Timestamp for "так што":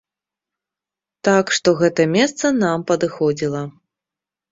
1.27-1.69